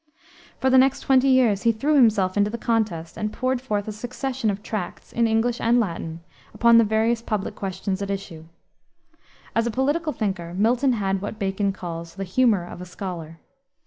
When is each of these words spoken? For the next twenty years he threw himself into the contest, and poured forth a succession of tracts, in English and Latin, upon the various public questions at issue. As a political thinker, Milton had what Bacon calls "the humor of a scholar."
For 0.57 0.71
the 0.71 0.79
next 0.79 1.01
twenty 1.01 1.27
years 1.27 1.61
he 1.61 1.71
threw 1.71 1.93
himself 1.93 2.35
into 2.35 2.49
the 2.49 2.57
contest, 2.57 3.17
and 3.17 3.31
poured 3.31 3.61
forth 3.61 3.87
a 3.87 3.91
succession 3.91 4.49
of 4.49 4.63
tracts, 4.63 5.13
in 5.13 5.27
English 5.27 5.61
and 5.61 5.79
Latin, 5.79 6.21
upon 6.55 6.79
the 6.79 6.83
various 6.83 7.21
public 7.21 7.53
questions 7.53 8.01
at 8.01 8.09
issue. 8.09 8.45
As 9.55 9.67
a 9.67 9.69
political 9.69 10.11
thinker, 10.11 10.55
Milton 10.55 10.93
had 10.93 11.21
what 11.21 11.37
Bacon 11.37 11.71
calls 11.71 12.15
"the 12.15 12.23
humor 12.23 12.65
of 12.65 12.81
a 12.81 12.85
scholar." 12.87 13.37